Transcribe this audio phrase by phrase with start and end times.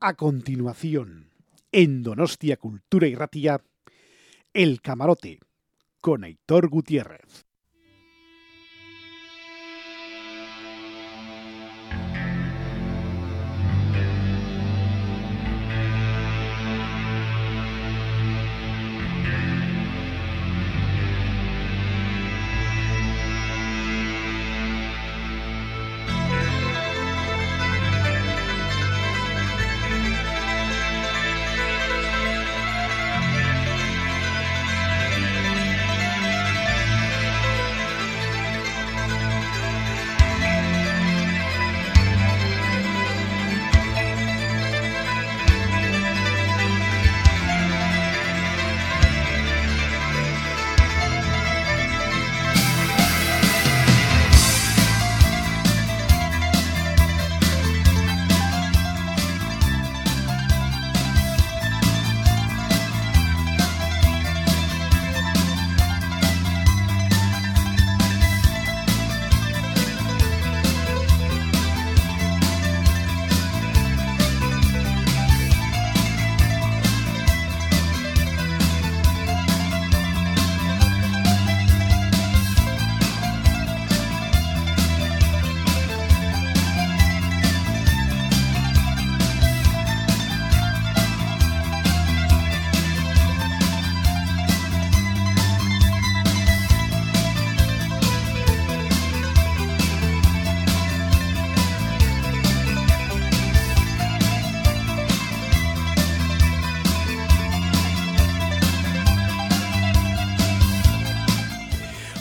[0.00, 1.32] A continuación,
[1.72, 3.60] en Donostia Cultura y Ratilla,
[4.52, 5.40] El Camarote,
[6.00, 7.47] con Aitor Gutiérrez.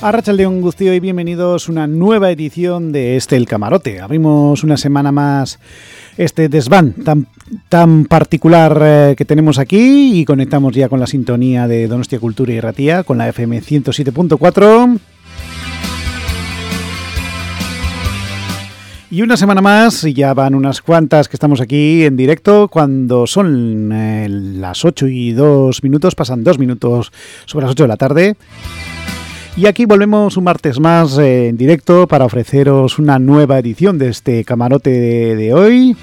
[0.08, 4.00] Arrachaldeón Gustío y bienvenidos a una nueva edición de este El Camarote.
[4.00, 5.60] Abrimos una semana más
[6.16, 7.28] este desván tan,
[7.68, 12.54] tan particular eh, que tenemos aquí y conectamos ya con la sintonía de Donostia Cultura
[12.54, 14.98] y Ratía con la FM 107.4.
[19.12, 23.28] Y una semana más, y ya van unas cuantas que estamos aquí en directo, cuando
[23.28, 27.12] son eh, las 8 y 2 minutos, pasan 2 minutos
[27.46, 28.38] sobre las 8 de la tarde.
[29.58, 34.10] Y aquí volvemos un martes más eh, en directo para ofreceros una nueva edición de
[34.10, 35.98] este camarote de, hoy.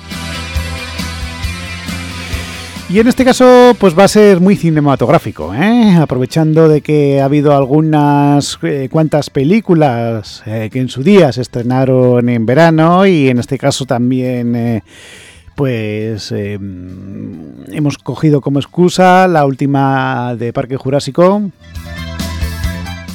[2.91, 5.95] Y en este caso, pues va a ser muy cinematográfico, ¿eh?
[5.95, 12.29] aprovechando de que ha habido algunas eh, cuantas películas que en su día se estrenaron
[12.29, 14.83] en verano y en este caso también,
[15.55, 21.41] pues hemos cogido como excusa la última de Parque Jurásico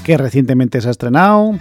[0.09, 1.59] que recientemente se ha estrenado.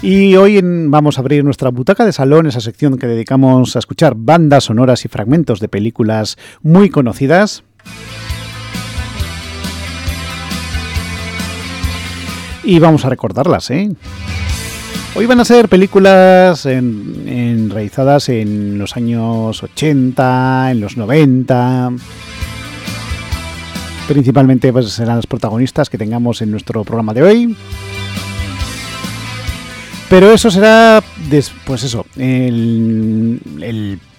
[0.00, 4.14] Y hoy vamos a abrir nuestra butaca de salón, esa sección que dedicamos a escuchar
[4.16, 7.62] bandas sonoras y fragmentos de películas muy conocidas.
[12.62, 13.94] Y vamos a recordarlas, ¿eh?
[15.14, 21.92] Hoy van a ser películas enraizadas en los años 80, en los 90
[24.06, 27.56] principalmente pues, serán los protagonistas que tengamos en nuestro programa de hoy.
[30.08, 31.02] Pero eso será,
[31.64, 33.40] pues eso, el,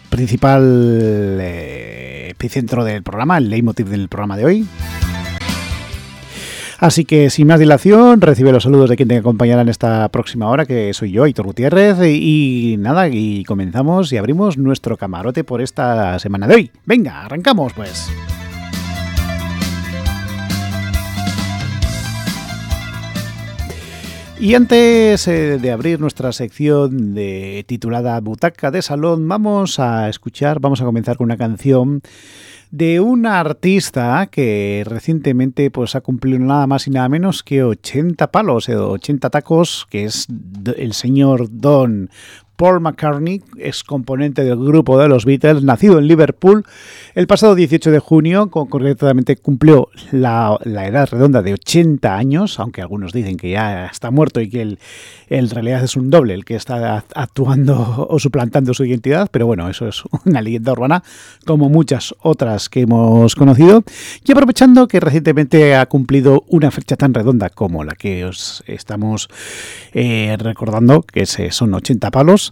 [0.09, 4.67] principal eh, epicentro del programa, el leitmotiv del programa de hoy.
[6.79, 10.49] Así que sin más dilación, recibe los saludos de quien te acompañará en esta próxima
[10.49, 15.45] hora, que soy yo, Hitor Gutiérrez, y, y nada, y comenzamos y abrimos nuestro camarote
[15.45, 16.71] por esta semana de hoy.
[16.85, 18.11] Venga, arrancamos pues.
[24.37, 27.15] Y antes eh, de abrir nuestra sección
[27.65, 32.01] titulada Butaca de Salón, vamos a escuchar, vamos a comenzar con una canción
[32.69, 38.31] de una artista que recientemente pues, ha cumplido nada más y nada menos que 80
[38.31, 40.27] palos, 80 eh, tacos, que es
[40.75, 42.09] el señor Don
[42.55, 46.65] Paul McCartney, ex componente del grupo de los Beatles, nacido en Liverpool,
[47.13, 53.13] el pasado 18 de junio, concretamente cumplió la, edad redonda de 80 años, aunque algunos
[53.13, 54.77] dicen que ya está muerto y que
[55.29, 59.69] en realidad es un doble el que está actuando o suplantando su identidad, pero bueno,
[59.69, 61.03] eso es una leyenda urbana,
[61.45, 63.83] como muchas otras que hemos conocido.
[64.25, 69.29] Y aprovechando que recientemente ha cumplido una fecha tan redonda como la que os estamos
[69.93, 72.44] eh, recordando, que son 80 palos,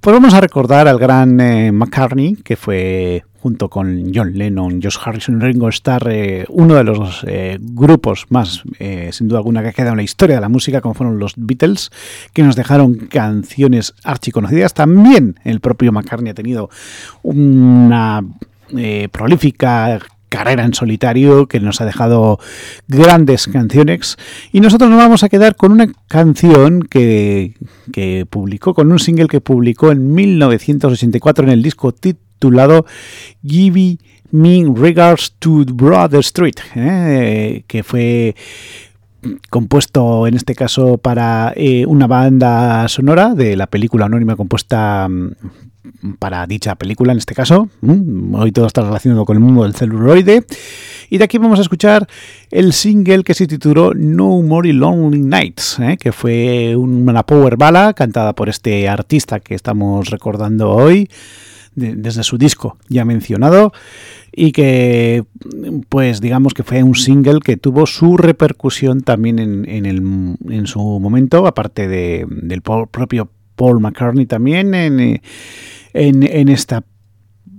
[0.00, 4.98] pues vamos a recordar al gran eh, McCartney, que fue junto con John Lennon, Josh
[5.02, 8.62] Harrison Ringo Starr, eh, uno de los eh, grupos más,
[9.12, 11.34] sin duda alguna, que ha quedado en la historia de la música, como fueron los
[11.36, 11.90] Beatles,
[12.34, 14.74] que nos dejaron canciones archiconocidas.
[14.74, 16.68] También el propio McCartney ha tenido
[17.22, 18.22] una
[19.10, 20.00] prolífica
[20.30, 22.38] carrera en solitario que nos ha dejado
[22.88, 24.16] grandes canciones
[24.52, 27.54] y nosotros nos vamos a quedar con una canción que,
[27.92, 32.86] que publicó, con un single que publicó en 1984 en el disco titulado
[33.44, 33.98] Give
[34.30, 37.64] Me Regards to Brother Street, ¿eh?
[37.66, 38.36] que fue
[39.50, 46.14] compuesto en este caso para eh, una banda sonora de la película anónima compuesta mm,
[46.18, 47.68] para dicha película en este caso.
[48.32, 50.44] Hoy todo está relacionado con el mundo del celuloide.
[51.08, 52.06] Y de aquí vamos a escuchar
[52.50, 55.96] el single que se tituló No More Lonely Nights, ¿eh?
[55.98, 61.08] que fue una power bala cantada por este artista que estamos recordando hoy
[61.74, 63.72] desde su disco ya mencionado
[64.32, 65.24] y que
[65.88, 70.80] pues digamos que fue un single que tuvo su repercusión también en, el, en su
[70.80, 75.20] momento, aparte de, del propio Paul McCartney también en,
[75.92, 76.84] en, esta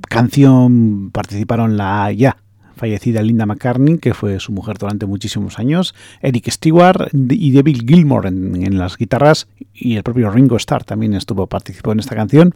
[0.09, 2.37] canción participaron la ya
[2.75, 8.25] fallecida Linda McCartney, que fue su mujer durante muchísimos años, Eric Stewart y David Gilmour
[8.25, 12.55] en, en, las guitarras y el propio Ringo Starr también estuvo participó en esta canción.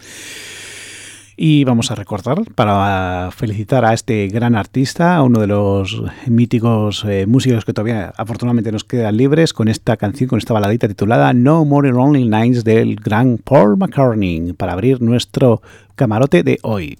[1.37, 7.03] Y vamos a recordar para felicitar a este gran artista, a uno de los míticos
[7.05, 11.33] eh, músicos que todavía afortunadamente nos quedan libres con esta canción, con esta baladita titulada
[11.33, 15.61] No More Lonely Nights del gran Paul McCartney para abrir nuestro
[15.95, 16.97] camarote de hoy.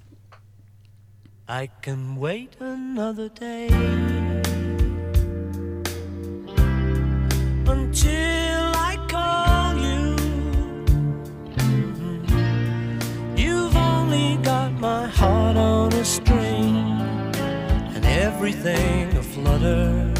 [18.36, 20.12] Everything aflutter.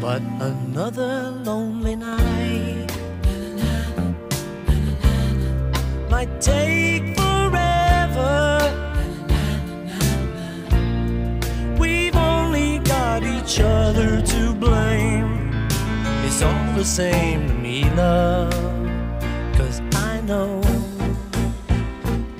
[0.00, 2.90] But another lonely night
[6.08, 8.38] might take forever.
[11.78, 15.50] We've only got each other to blame.
[16.24, 18.52] It's all the same to me, love.
[19.58, 20.62] Cause I know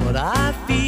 [0.03, 0.86] what I feel.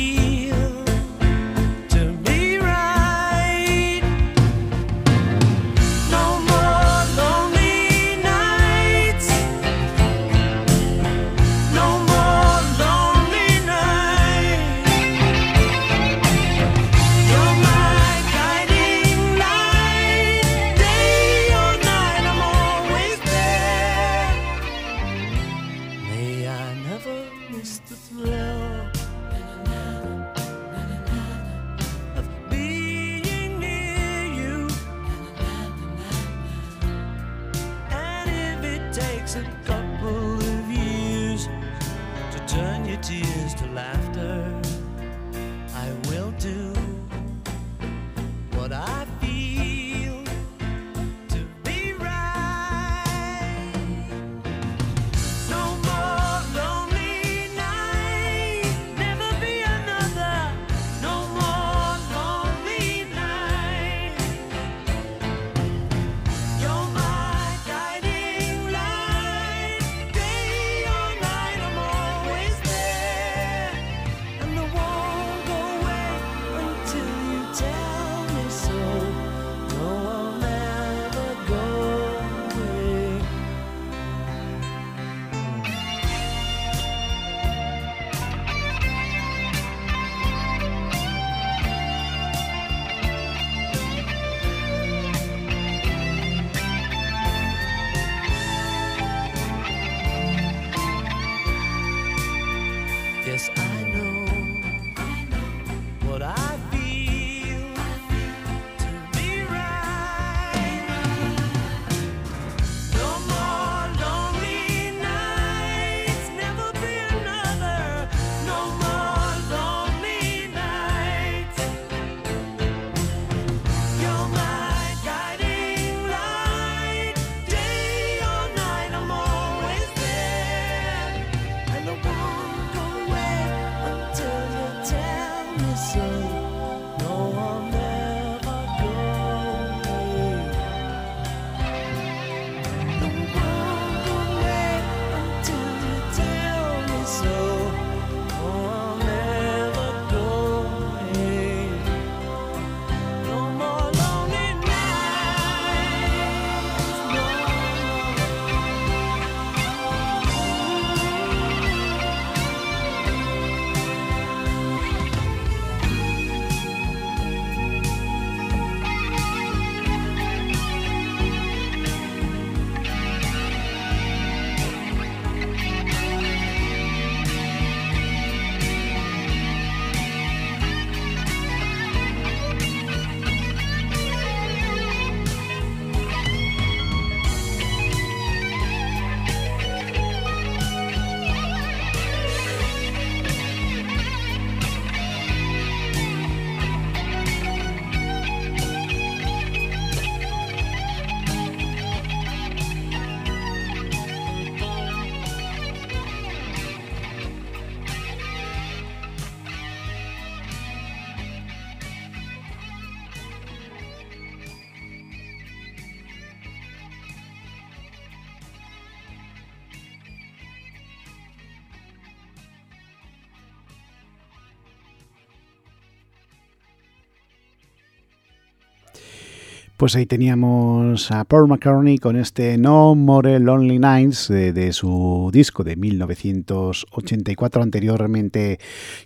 [229.78, 235.62] Pues ahí teníamos a Paul McCartney con este No More Lonely Nights de, su disco
[235.62, 238.58] de 1984 anteriormente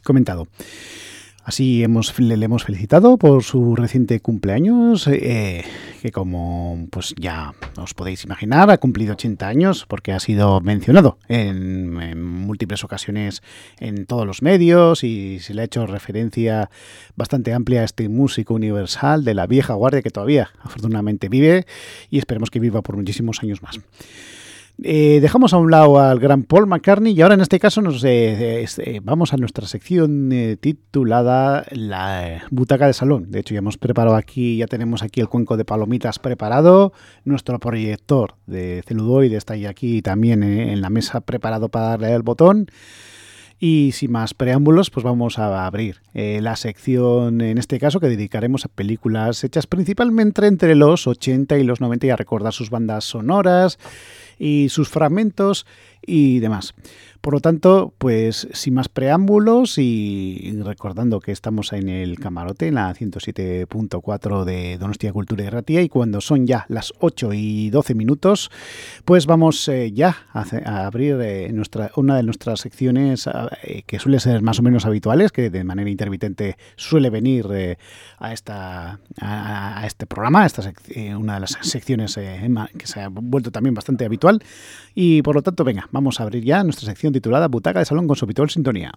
[0.03, 0.49] comentado.
[1.45, 5.65] Así hemos, le, hemos felicitado por su reciente cumpleaños, eh,
[6.01, 11.19] que como pues ya os podéis imaginar, ha cumplido 80 años porque ha sido mencionado
[11.27, 13.43] en, múltiples ocasiones
[13.81, 16.71] en todos los medios y se le ha hecho referencia
[17.17, 21.67] bastante amplia a este músico universal de la vieja guardia que todavía afortunadamente vive
[22.09, 23.81] y esperemos que viva por muchísimos años más.
[24.81, 28.03] Eh, dejamos a un lado al gran Paul McCartney y ahora en este caso nos
[28.05, 33.31] eh, eh, vamos a nuestra sección titulada La butaca de salón.
[33.31, 36.93] De hecho ya hemos preparado aquí, ya tenemos aquí el cuenco de palomitas preparado,
[37.25, 42.67] nuestro proyector de celuloide está aquí también en la mesa preparado para darle al botón.
[43.65, 48.65] Y sin más preámbulos, pues vamos a abrir la sección, en este caso, que dedicaremos
[48.65, 53.05] a películas hechas principalmente entre los 80 y los 90 y a recordar sus bandas
[53.05, 53.79] sonoras
[54.43, 55.67] y sus fragmentos
[56.07, 56.75] y demás.
[57.23, 62.75] Por lo tanto, pues sin más preámbulos y recordando que estamos en el camarote, en
[62.75, 67.95] la 107.4 de Donostia Cultura y Ratia, y cuando son ya las 8 y 12
[67.95, 68.51] minutos,
[69.05, 73.29] pues vamos eh, ya a, abrir eh, nuestra, una de nuestras secciones
[73.63, 77.47] eh, que suele ser más o menos habituales, que de manera intermitente suele venir
[78.19, 80.73] a, esta, a, este programa, esta
[81.17, 84.43] una de las secciones que se ha vuelto también bastante habitual.
[84.95, 88.07] Y por lo tanto, venga, vamos a abrir ya nuestra sección titulada Butaca de Salón
[88.07, 88.93] con su habitual sintonía.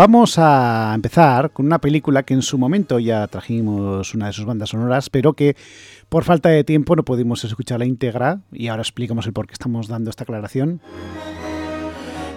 [0.00, 4.46] Vamos a empezar con una película que en su momento ya trajimos una de sus
[4.46, 5.56] bandas sonoras, pero que
[6.08, 9.88] por falta de tiempo no pudimos escucharla íntegra y ahora explicamos el por qué estamos
[9.88, 10.80] dando esta aclaración.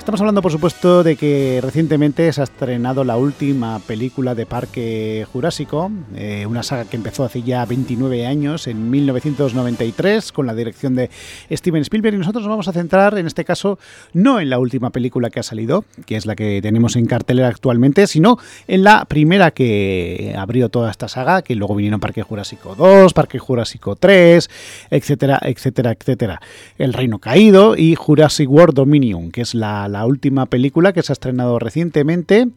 [0.03, 5.25] Estamos hablando, por supuesto, de que recientemente se ha estrenado la última película de Parque
[5.31, 10.95] Jurásico, eh, una saga que empezó hace ya 29 años, en 1993, con la dirección
[10.95, 11.09] de
[11.49, 12.15] Steven Spielberg.
[12.15, 13.79] Y nosotros nos vamos a centrar, en este caso,
[14.11, 17.47] no en la última película que ha salido, que es la que tenemos en cartelera
[17.47, 22.75] actualmente, sino en la primera que abrió toda esta saga, que luego vinieron Parque Jurásico
[22.75, 24.49] 2, Parque Jurásico 3,
[24.89, 26.41] etcétera, etcétera, etcétera.
[26.77, 31.11] El Reino Caído y Jurassic World Dominion, que es la la última película que se
[31.11, 32.49] ha estrenado recientemente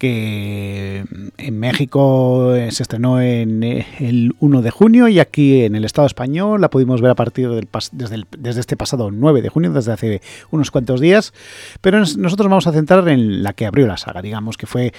[0.00, 1.04] que
[1.36, 5.84] en México eh, se estrenó en eh, el 1 de junio y aquí en el
[5.84, 9.70] Estado español la pudimos ver a partir del desde, desde, este pasado 9 de junio,
[9.70, 11.34] desde hace unos cuantos días,
[11.82, 14.94] pero nosotros vamos a centrar en la que abrió la saga, digamos que fue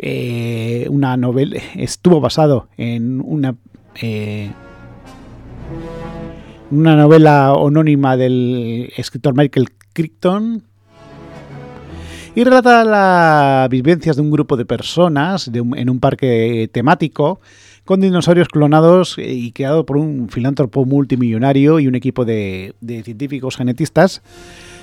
[0.00, 3.54] eh, una novela, estuvo basado en una...
[6.72, 10.64] una novela anónima del escritor Michael Crichton,
[12.34, 17.40] y relata las vivencias de un grupo de personas en un parque temático
[17.84, 24.22] con dinosaurios clonados y creado por un filántropo multimillonario y un equipo de, científicos genetistas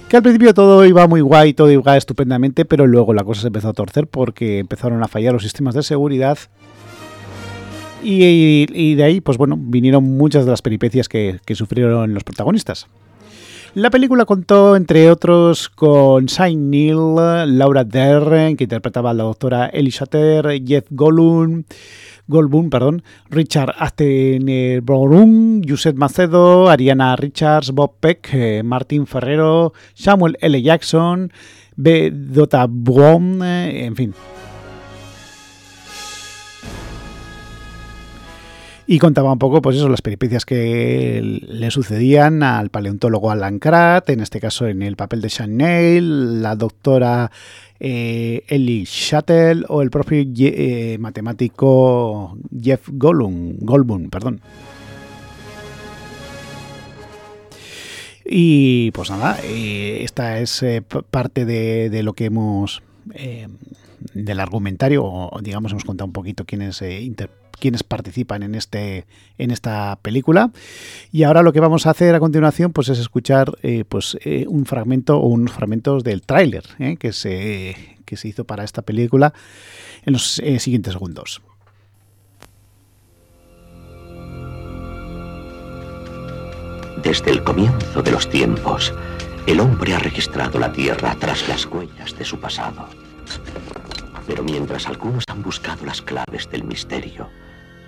[0.10, 3.48] que al principio todo iba muy guay, todo iba estupendamente, pero luego la cosa se
[3.48, 6.38] empezó a torcer porque empezaron a fallar los sistemas de seguridad
[8.04, 12.88] y, de ahí, pues bueno, vinieron muchas de las peripecias que sufrieron los protagonistas.
[13.77, 19.67] La película contó, entre otros, con Shane Neill, Laura Dern, que interpretaba a la doctora
[19.67, 19.91] Ellie
[20.65, 21.63] Jeff Goldblum,
[22.25, 30.60] Goldblum, perdón, Richard Attenborough, Joseph Macedo, Ariana Richards, Bob Peck, eh, Martin Ferrero, Samuel L.
[30.60, 31.31] Jackson,
[31.75, 32.10] B.
[32.12, 34.15] Dota Blom, eh, en fin,
[38.89, 44.10] y contaba un poco, pues eso, las peripecias que le sucedían al paleontólogo Alan Krat,
[44.10, 47.29] en este caso en el papel de Neil, la doctora
[47.82, 54.39] eh, Ellie Shuttle o el propio eh, matemático Jeff Goldblum, Goldblum perdón.
[58.24, 60.63] Y pues nada, eh, esta es
[61.12, 62.82] parte de, lo que hemos
[64.13, 66.82] del argumentario, o digamos hemos contado un poquito quiénes,
[67.60, 69.06] quienes participan en, este,
[69.38, 70.52] en esta película.
[71.12, 74.46] Y ahora lo que vamos a hacer a continuación pues, es escuchar eh, pues, eh,
[74.48, 78.82] un fragmento o unos fragmentos del tráiler eh, que, se, que se hizo para esta
[78.82, 79.34] película
[80.06, 81.42] en los siguientes segundos.
[87.04, 88.94] Desde el comienzo de los tiempos,
[89.46, 92.88] el hombre ha registrado la Tierra tras las huellas de su pasado.
[94.26, 97.30] Pero mientras algunos han buscado las claves del misterio,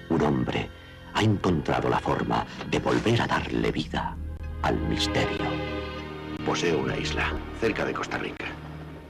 [0.09, 0.69] un hombre
[1.13, 4.15] ha encontrado la forma de volver a darle vida
[4.61, 5.45] al misterio.
[6.45, 8.45] Poseo una isla cerca de Costa Rica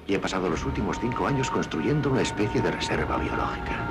[0.07, 3.87] y he pasado los últimos cinco años construyendo una especie de reserva biológica.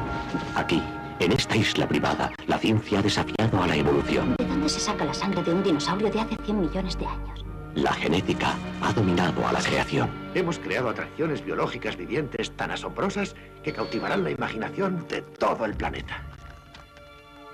[0.56, 0.82] Aquí,
[1.20, 4.34] en esta isla privada, la ciencia ha desafiado a la evolución.
[4.38, 7.44] ¿De dónde se saca la sangre de un dinosaurio de hace 100 millones de años?
[7.74, 10.10] La genética ha dominado a la creación.
[10.34, 16.24] Hemos creado atracciones biológicas vivientes tan asombrosas que cautivarán la imaginación de todo el planeta.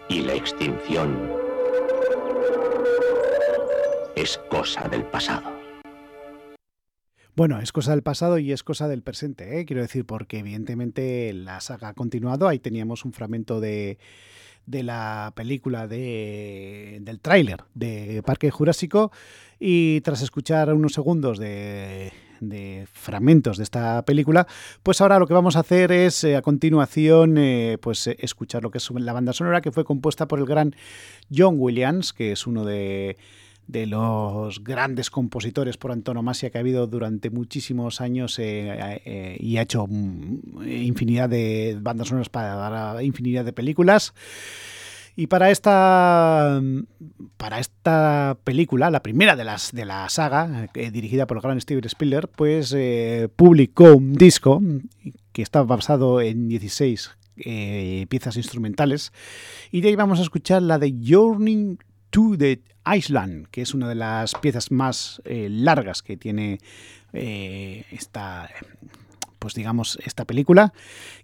[0.08, 1.30] Y la extinción
[4.16, 5.50] es cosa del pasado.
[7.36, 9.64] Bueno, es cosa del pasado y es cosa del presente, ¿eh?
[9.64, 12.46] quiero decir, porque evidentemente la saga ha continuado.
[12.46, 13.98] Ahí teníamos un fragmento de,
[14.66, 19.10] de la película de, del tráiler de Parque Jurásico
[19.58, 24.46] y tras escuchar unos segundos de, de, fragmentos de esta película,
[24.82, 28.70] pues ahora lo que vamos a hacer es eh, a continuación eh, pues escuchar lo
[28.70, 30.74] que es la banda sonora que fue compuesta por el gran
[31.34, 33.16] John Williams, que es uno de
[33.66, 39.56] de los grandes compositores por antonomasia que ha habido durante muchísimos años eh, eh, y
[39.56, 44.12] ha hecho mm, infinidad de bandas sonoras para, infinidad de películas.
[45.16, 46.60] Y para esta,
[47.36, 51.60] para esta película, la primera de las de la saga, eh, dirigida por el gran
[51.60, 52.74] Steven Spielberg, pues
[53.36, 54.60] publicó un disco
[55.32, 57.10] que está basado en 16
[58.08, 59.12] piezas instrumentales.
[59.70, 61.78] Y de ahí vamos a escuchar la de Journey
[62.10, 66.60] to the Island, que es una de las piezas más eh, largas que tiene
[67.12, 68.50] eh, esta
[69.44, 70.72] pues digamos esta película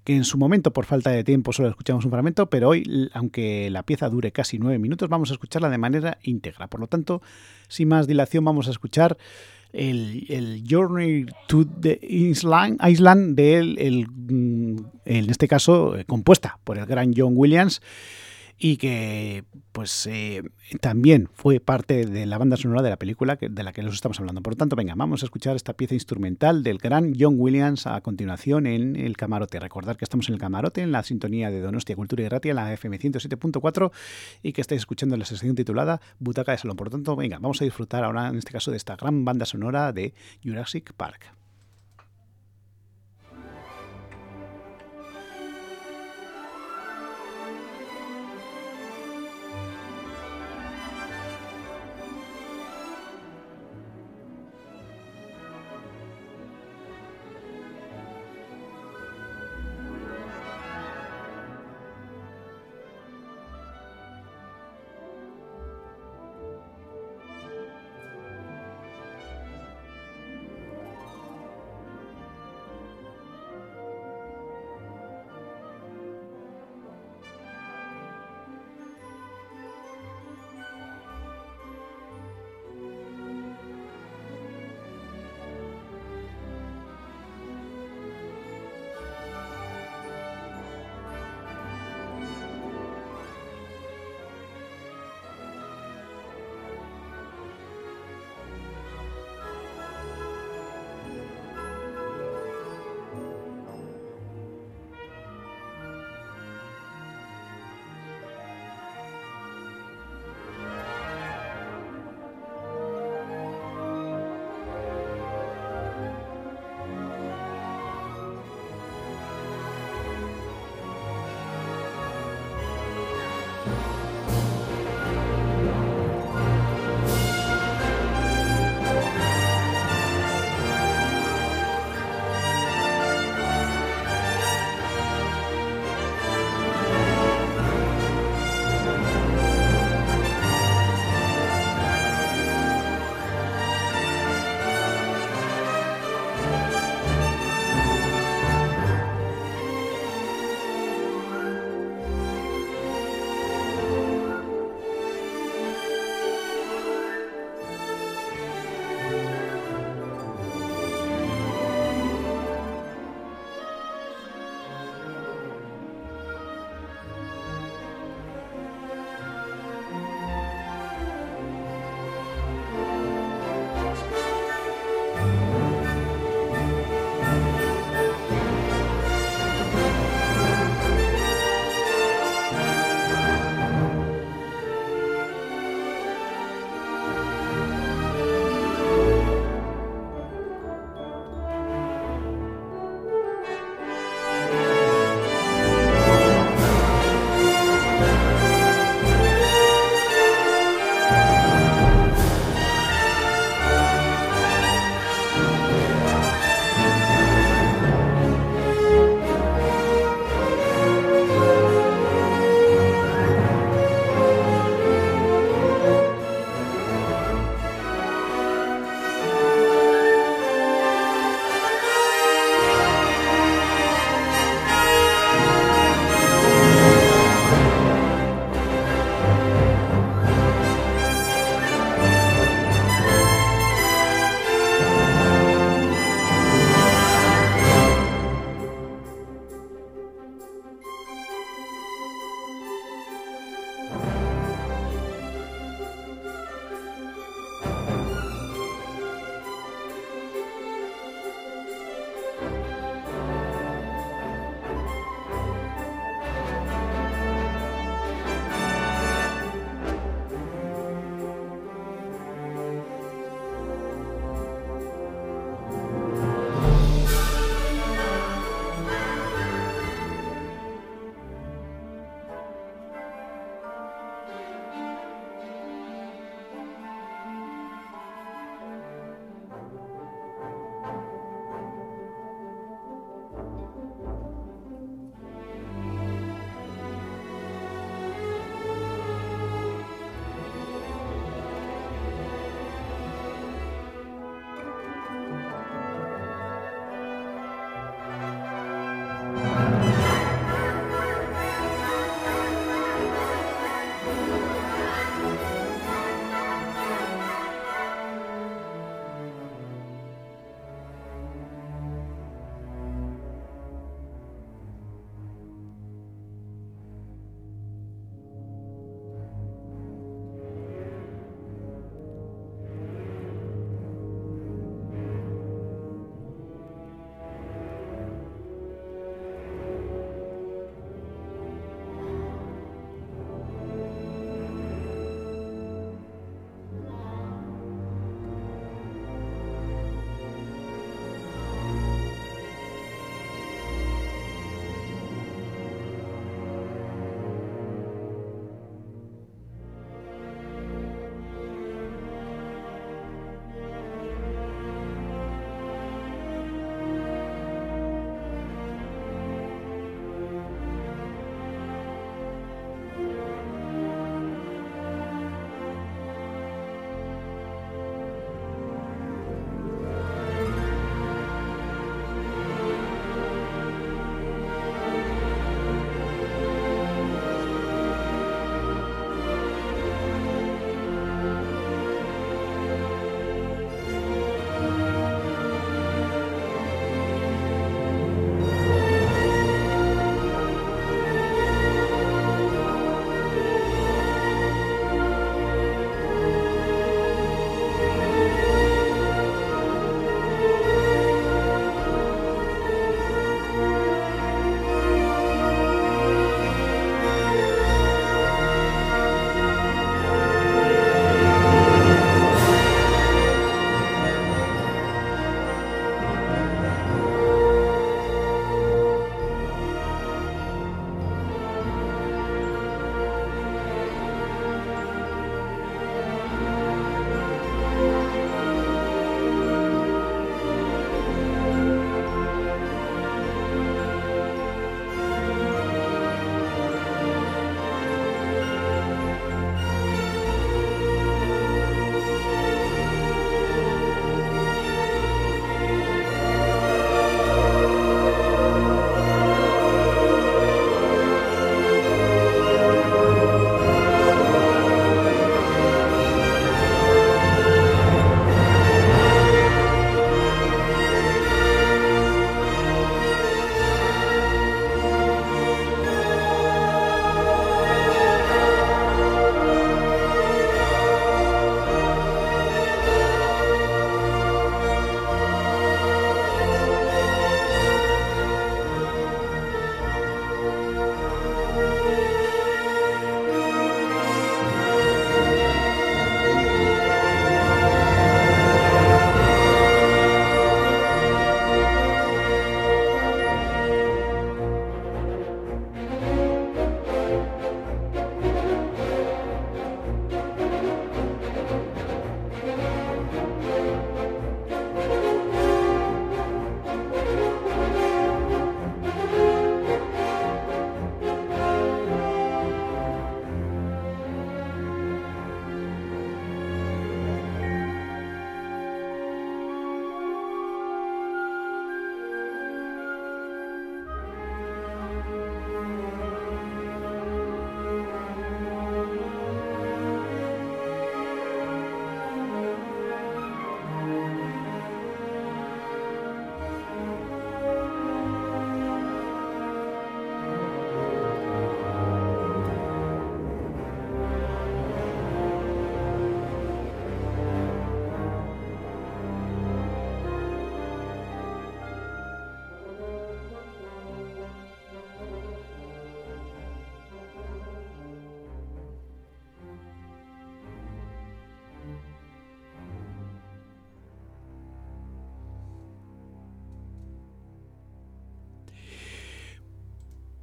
[0.05, 3.71] que en su momento por falta de tiempo solo escuchamos un fragmento pero hoy aunque
[3.71, 6.67] la pieza dure casi nueve minutos vamos a escucharla de manera íntegra.
[6.67, 7.23] Por lo tanto
[7.69, 9.17] sin más dilación vamos a escuchar
[9.73, 16.77] el, Journey to the Island, Island de el, mm, en este caso eh, compuesta por
[16.77, 17.81] el gran John Williams
[18.63, 20.43] y que pues eh,
[20.81, 24.21] también fue parte de la banda sonora de la película de la que nos estamos
[24.21, 24.43] hablando.
[24.43, 27.99] Por lo tanto, venga, vamos a escuchar esta pieza instrumental del gran John Williams a
[28.03, 29.59] continuación en el camarote.
[29.59, 32.71] Recordar que estamos en el camarote, en la sintonía de Donostia Cultura y Ratia, la
[32.75, 33.91] FM 107.4
[34.43, 36.77] y que estáis escuchando la sesión titulada Butaca de Salón.
[36.77, 39.47] Por lo tanto, venga, vamos a disfrutar ahora en este caso de esta gran banda
[39.47, 40.13] sonora de
[40.45, 41.40] Jurassic Park.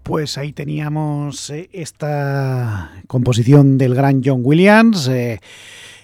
[0.07, 5.09] Pues ahí teníamos eh, esta composición del gran John Williams.
[5.09, 5.41] Eh,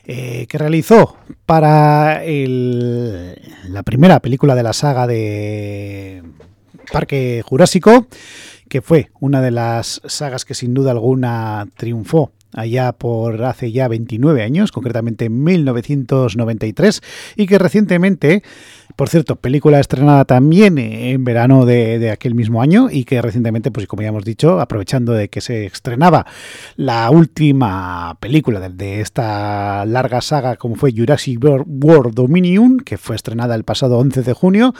[0.05, 6.21] eh, que realizó para la primera película de la saga de
[6.91, 8.07] Parque Jurásico,
[8.67, 13.87] que fue una de las sagas que sin duda alguna triunfó allá por hace ya
[13.87, 17.01] 29 años, concretamente en 1993,
[17.35, 18.43] y que recientemente,
[18.95, 23.87] por cierto, película estrenada también en verano de, aquel mismo año y que recientemente, pues
[23.87, 26.25] como ya hemos dicho, aprovechando de que se estrenaba
[26.75, 33.55] la última película de, esta larga saga como fue Jurassic World Dominion, que fue estrenada
[33.55, 34.73] el pasado 11 de junio,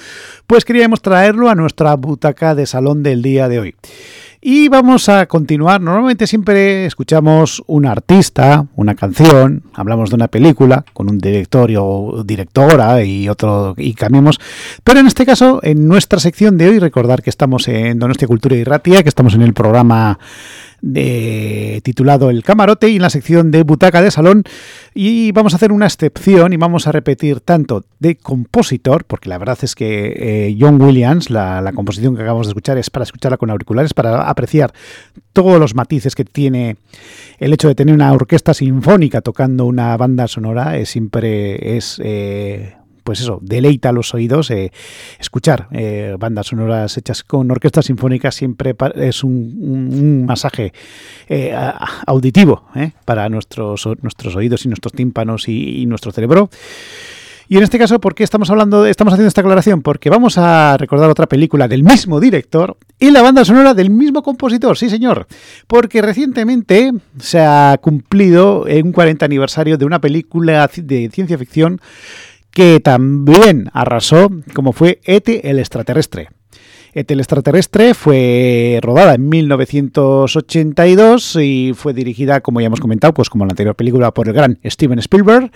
[0.48, 3.76] pues queríamos traerlo a nuestra butaca de salón del día de hoy.
[4.46, 5.80] Y vamos a continuar.
[5.80, 12.26] Normalmente siempre escuchamos un artista, una canción, hablamos de una película con un director o
[12.26, 14.42] directora y otro y cambiamos.
[14.84, 18.58] Pero en este caso, en nuestra sección de hoy, recordar que estamos en Donostia Cultura
[18.58, 20.20] y Ratia, que estamos en el programa
[21.84, 24.44] titulado El Camarote y en la sección de Butaca de Salón.
[24.94, 29.38] Y vamos a hacer una excepción y vamos a repetir tanto de compositor, porque la
[29.38, 33.38] verdad es que eh, John Williams, la, composición que acabamos de escuchar, es para escucharla
[33.38, 34.74] con auriculares, para apreciar
[35.32, 36.78] todos los matices que tiene
[37.40, 42.00] el hecho de tener una orquesta sinfónica tocando una banda sonora, es siempre es...
[42.04, 44.50] Eh, pues eso, deleita los oídos.
[44.52, 44.72] Eh,
[45.20, 50.74] escuchar eh, bandas sonoras hechas con orquestas sinfónicas siempre es un, masaje
[51.28, 51.54] eh,
[52.08, 52.66] auditivo
[53.06, 56.50] para nuestros, nuestros oídos y nuestros tímpanos y, nuestro cerebro.
[57.50, 59.82] Y en este caso, ¿por qué estamos hablando, estamos haciendo esta aclaración?
[59.82, 64.24] Porque vamos a recordar otra película del mismo director y la banda sonora del mismo
[64.24, 65.28] compositor, sí señor.
[65.68, 71.82] Porque recientemente se ha cumplido un 40 aniversario de una película de ciencia ficción
[72.54, 76.30] que también arrasó, como fue Ete el extraterrestre.
[76.94, 83.32] Ete el extraterrestre fue rodada en 1982 y fue dirigida, como ya hemos comentado, pues
[83.32, 85.50] como la anterior película por el gran Steven Spielberg.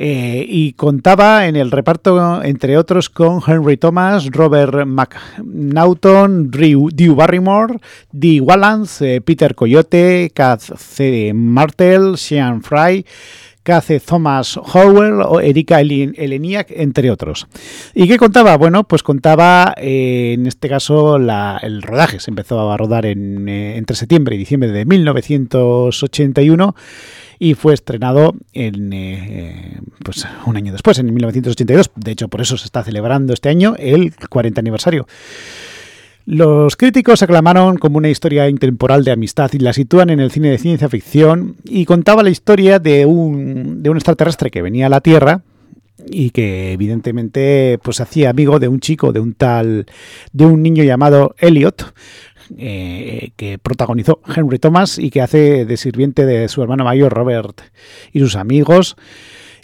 [0.00, 7.80] Eh, y contaba en el reparto, entre otros, con Henry Thomas, Robert McNaughton, Drew, Barrymore,
[8.12, 11.32] Dee Wallace, eh, Peter Coyote, Kath C.
[11.34, 13.04] Martel, Sean Fry,
[13.62, 17.46] que Thomas Howell o Erika Eleniak, entre otros.
[17.94, 18.56] ¿Y qué contaba?
[18.56, 22.20] Bueno, pues contaba eh, en este caso el rodaje.
[22.20, 26.74] Se empezó a rodar en, eh, entre septiembre y diciembre de 1981
[27.38, 31.90] y fue estrenado en, eh, pues un año después, en 1982.
[31.94, 35.06] De hecho, por eso se está celebrando este año el 40 aniversario.
[36.30, 40.50] Los críticos aclamaron como una historia intemporal de amistad y la sitúan en el cine
[40.50, 44.88] de ciencia ficción y contaba la historia de un, de un extraterrestre que venía a
[44.90, 45.40] la Tierra
[46.06, 49.86] y que evidentemente pues hacía amigo de un chico, de un tal,
[50.34, 51.94] de un niño llamado Elliot,
[52.58, 57.62] eh, que protagonizó Henry Thomas y que hace de sirviente de su hermano mayor Robert
[58.12, 58.96] y sus amigos.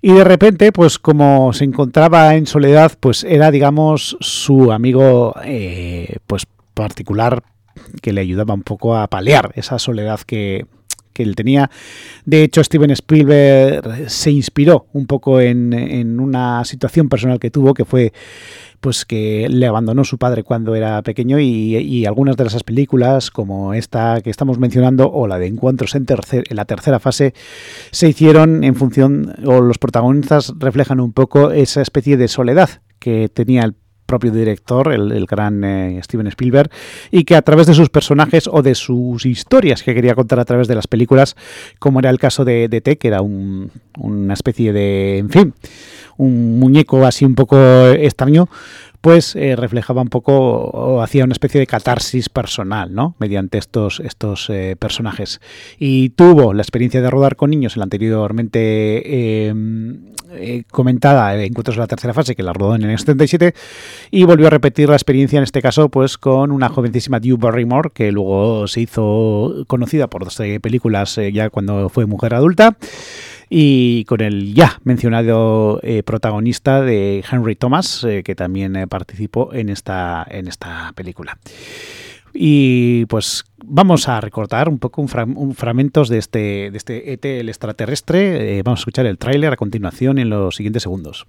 [0.07, 6.19] Y de repente, pues como se encontraba en soledad, pues era, digamos, su amigo, eh,
[6.27, 7.43] pues particular
[8.03, 10.67] que le ayudaba un poco a paliar esa soledad que,
[11.15, 11.71] él tenía.
[12.27, 17.73] De hecho, Steven Spielberg se inspiró un poco en, en, una situación personal que tuvo,
[17.73, 18.13] que fue
[18.85, 23.73] pues que le abandonó su padre cuando era pequeño y, algunas de esas películas, como
[23.73, 27.33] esta que estamos mencionando, o la de Encuentros en, en la tercera fase,
[27.93, 33.31] se hicieron en función, o los protagonistas reflejan un poco esa especie de soledad que
[33.31, 36.71] tenía el propio director, el, gran eh, Steven Spielberg,
[37.11, 40.45] y que a través de sus personajes o de sus historias que quería contar a
[40.45, 41.37] través de las películas,
[41.79, 45.55] como era el caso de, de T, que era una especie de, en fin,
[46.17, 47.57] un muñeco así un poco
[47.89, 48.49] extraño,
[49.05, 53.17] pues eh, reflejaba un poco o hacía una especie de catarsis personal, ¿no?
[53.19, 55.43] Mediante estos, estos eh, personajes.
[55.79, 61.77] Y tuvo la experiencia de rodar con niños en la anteriormente em, eh, comentada Encuentros
[61.77, 63.55] en la tercera fase, que la rodó en el 77,
[64.11, 67.91] y volvió a repetir la experiencia en este caso, pues con una jovencísima Drew Barrymore,
[67.93, 72.79] que luego se hizo conocida por dos películas ya cuando fue mujer adulta
[73.49, 79.53] y con el ya mencionado eh, protagonista de Henry Thomas, eh, que también eh, participó
[79.53, 81.39] en esta, en esta película.
[82.33, 87.49] Y pues vamos a recortar un poco un, fragmentos de este, de este ET, el
[87.49, 88.61] extraterrestre.
[88.65, 91.27] vamos a escuchar el tráiler a continuación en los siguientes segundos.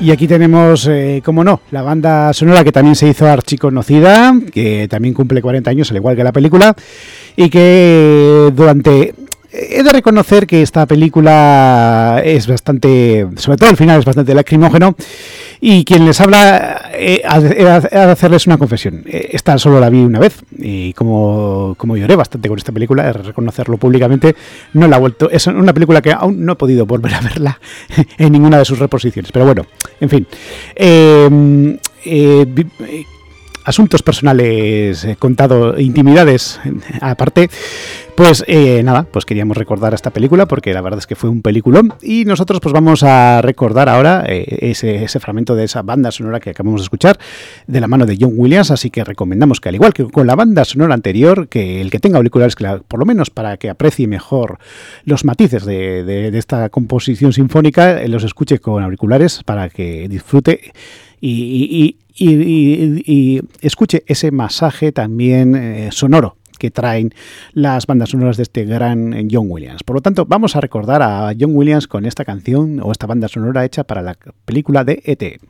[0.00, 4.88] Y aquí tenemos, eh, como no, la banda sonora que también se hizo archiconocida, que
[4.88, 6.74] también cumple 40 años, al igual que la película,
[7.36, 9.14] y que durante...
[9.52, 14.94] He de reconocer que esta película es bastante, sobre todo al final es bastante lacrimógeno,
[15.60, 19.02] y quien les habla, eh, ha de ha de hacerles una confesión.
[19.06, 23.12] Eh, Esta solo la vi una vez, y como, como lloré bastante con esta película,
[23.12, 24.34] reconocerlo públicamente,
[24.72, 25.30] no la he vuelto.
[25.30, 27.60] Es una película que aún no he podido volver a verla
[28.18, 29.32] en ninguna de sus reposiciones.
[29.32, 29.66] Pero bueno,
[30.00, 30.26] en fin.
[30.74, 32.46] Eh, eh,
[32.80, 33.04] eh,
[33.64, 36.58] asuntos personales eh, contado, intimidades
[37.00, 37.50] aparte,
[38.20, 41.40] pues eh, nada, pues queríamos recordar esta película porque la verdad es que fue un
[41.40, 46.38] peliculón y nosotros pues vamos a recordar ahora eh, ese, fragmento de esa banda sonora
[46.38, 47.18] que acabamos de escuchar
[47.66, 50.36] de la mano de John Williams, así que recomendamos que al igual que con la
[50.36, 54.06] banda sonora anterior, que el que tenga auriculares, que por lo menos para que aprecie
[54.06, 54.58] mejor
[55.04, 60.72] los matices de, esta composición sinfónica, eh, los escuche con auriculares para que disfrute
[61.22, 61.96] y
[63.62, 67.12] escuche ese masaje también eh, sonoro que traen
[67.52, 69.82] las bandas sonoras de este gran eh, John Williams.
[69.82, 73.26] Por lo tanto, vamos a recordar a John Williams con esta canción o esta banda
[73.26, 75.40] sonora hecha para la película de ET.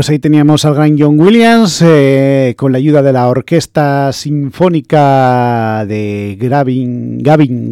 [0.00, 5.84] Pues ahí teníamos al gran John Williams eh, con la ayuda de la Orquesta Sinfónica
[5.84, 7.70] de Gavin, Gavin.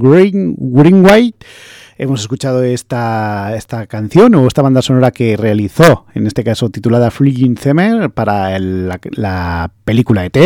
[1.96, 7.10] Hemos escuchado esta, esta canción o esta banda sonora que realizó, en este caso titulada
[7.10, 10.36] Fleeing Zemer, para la, la película ET.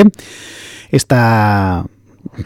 [0.92, 1.84] Esta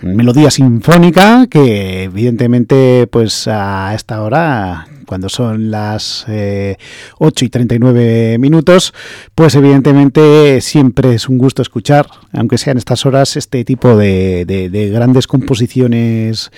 [0.01, 6.77] melodía sinfónica que evidentemente pues a esta hora cuando son las 8 eh,
[7.19, 8.93] y 39 minutos
[9.35, 14.91] pues evidentemente siempre es un gusto escuchar aunque sean estas horas este tipo de, de
[14.91, 16.51] grandes composiciones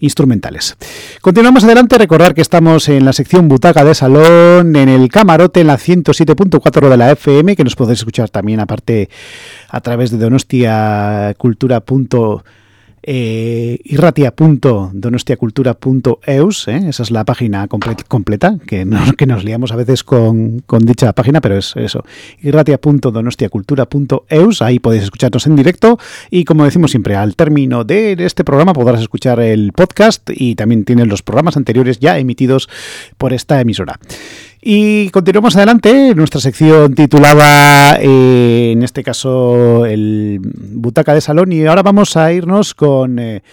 [0.00, 0.76] instrumentales.
[1.20, 1.98] Continuamos adelante.
[1.98, 6.88] Recordar que estamos en la sección butaca de salón en el camarote en la 107.4
[6.88, 9.10] de la FM que nos podéis escuchar también aparte
[9.68, 12.42] a través de donostiacultura.com
[13.08, 16.80] eh, irratia.donostiacultura.eus, ¿eh?
[16.88, 21.76] esa es la página completa, que nos, liamos a veces con, dicha página, pero es
[21.76, 22.04] eso,
[22.42, 26.00] irratia.donostiacultura.eus, ahí podéis escucharnos en directo
[26.30, 30.84] y como decimos siempre, al término de este programa podrás escuchar el podcast y también
[30.84, 32.68] tienes los programas anteriores ya emitidos
[33.18, 34.00] por esta emisora.
[34.68, 41.64] Y continuamos adelante, nuestra sección titulada, eh, en este caso, el Butaca de Salón, y
[41.66, 43.20] ahora vamos a irnos con...
[43.20, 43.44] Eh,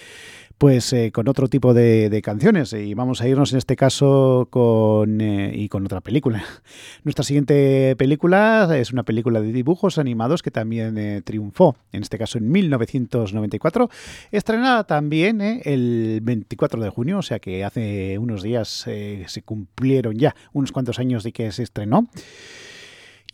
[0.64, 5.20] pues eh, con otro tipo de, canciones y vamos a irnos en este caso con
[5.20, 6.41] eh, y con otra película.
[7.03, 12.18] Nuestra siguiente película es una película de dibujos animados que también eh, triunfó, en este
[12.18, 13.89] caso en 1994,
[14.32, 20.34] estrenada también el 24 de junio, o sea que hace unos días se cumplieron ya
[20.53, 22.07] unos cuantos años de que se estrenó.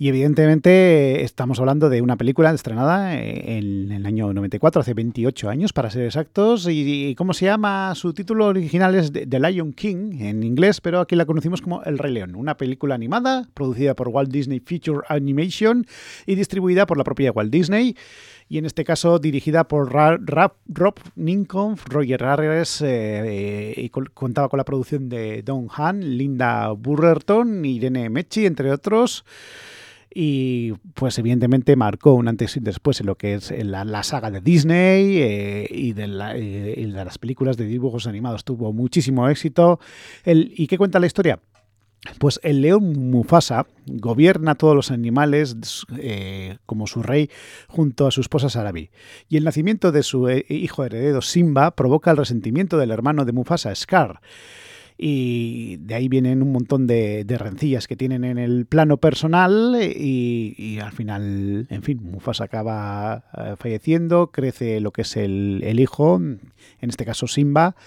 [0.01, 5.73] Y evidentemente estamos hablando de una película estrenada en el año 94, hace 28 años
[5.73, 6.69] para ser exactos.
[6.69, 7.93] Y, cómo se llama?
[7.95, 11.97] Su título original es The Lion King en inglés, pero aquí la conocimos como El
[11.97, 12.35] Rey León.
[12.35, 15.85] Una película animada producida por Walt Disney Feature Animation
[16.25, 17.97] y distribuida por la propia Walt Disney
[18.47, 24.63] y en este caso dirigida por Rob Ninkoff, Roger Harris, eh, y contaba con la
[24.63, 29.25] producción de Don Han, Linda Burrerton, Irene Mechi, entre otros
[30.13, 34.41] y pues evidentemente marcó un antes y después en lo que es la, saga de
[34.41, 38.43] Disney eh, y, de eh, de las películas de dibujos animados.
[38.43, 39.79] Tuvo muchísimo éxito.
[40.23, 41.39] El, ¿Y qué cuenta la historia?
[42.17, 45.57] Pues el león Mufasa gobierna a todos los animales
[45.97, 47.29] eh, como su rey
[47.67, 48.89] junto a su esposa Sarabi.
[49.27, 53.75] Y el nacimiento de su hijo heredero Simba provoca el resentimiento del hermano de Mufasa,
[53.75, 54.21] Scar
[55.01, 60.77] y de ahí vienen un montón de, rencillas que tienen en el plano personal y,
[60.83, 66.41] al final, en fin, Mufasa acaba eh, falleciendo, crece lo que es el, hijo, en
[66.81, 67.77] este caso Simba,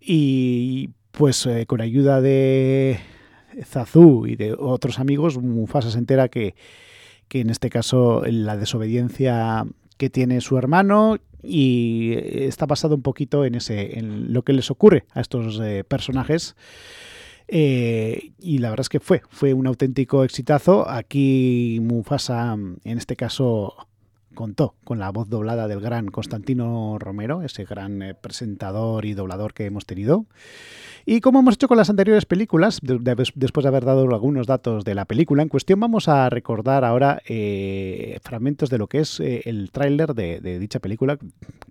[0.00, 2.98] y pues eh, con ayuda de
[3.62, 6.56] Zazu y de otros amigos, Mufasa se entera que,
[7.28, 9.66] que en este caso la desobediencia
[9.98, 14.70] que tiene su hermano y está basado un poquito en ese en lo que les
[14.70, 16.56] ocurre a estos eh, personajes
[17.48, 20.88] eh, y la verdad es que fue fue un auténtico exitazo.
[20.88, 23.74] Aquí Mufasa en este caso
[24.34, 29.54] contó con la voz doblada del gran Constantino Romero ese gran eh, presentador y doblador
[29.54, 30.26] que hemos tenido
[31.06, 34.94] y como hemos hecho con las anteriores películas, después de haber dado algunos datos de
[34.94, 39.42] la película en cuestión, vamos a recordar ahora eh, fragmentos de lo que es eh,
[39.44, 41.18] el tráiler de, dicha película,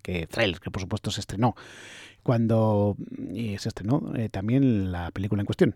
[0.03, 1.55] que tráiler que por supuesto se estrenó
[2.21, 2.95] cuando
[3.57, 5.75] se estrenó también la película en cuestión.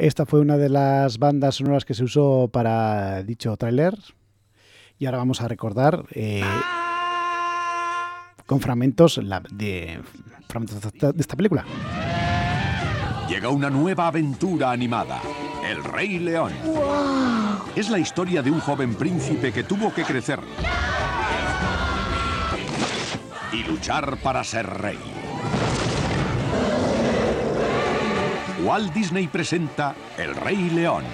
[0.00, 3.94] Esta fue una de las bandas sonoras que se usó para dicho tráiler.
[4.98, 6.42] Y ahora vamos a recordar eh,
[8.46, 9.20] con fragmentos,
[9.50, 11.66] de, de esta película.
[13.28, 15.20] Llega una nueva aventura animada,
[15.68, 16.54] El Rey León.
[17.76, 20.40] Es la historia de un joven príncipe que tuvo que crecer
[23.52, 24.98] y luchar para ser rey.
[28.64, 31.04] Walt Disney presenta El Rey León.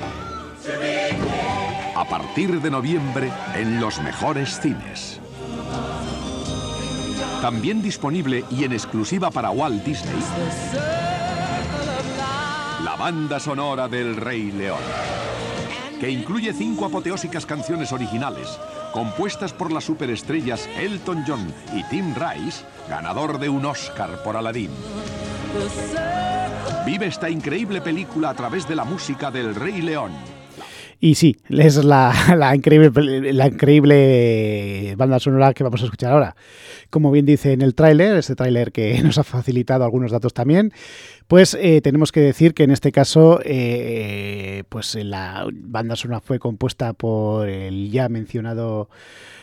[1.95, 5.21] A partir de noviembre en los mejores cines.
[7.41, 10.17] También disponible y en exclusiva para Walt Disney.
[12.83, 14.81] La banda sonora del Rey León,
[16.01, 18.59] que incluye cinco apoteósicas canciones originales,
[18.93, 24.71] compuestas por las superestrellas Elton John y Tim Rice, ganador de un Oscar por Aladdin.
[26.85, 30.13] Vive esta increíble película a través de la música del Rey León.
[30.99, 32.15] Y sí, es la,
[32.55, 32.95] increíble
[34.97, 36.37] banda sonora que vamos a escuchar ahora.
[36.89, 40.73] Como bien dice en el tráiler, este tráiler que nos ha facilitado algunos datos también,
[41.27, 46.39] pues eh, tenemos que decir que en este caso eh, pues la banda sonora fue
[46.39, 48.89] compuesta por el ya mencionado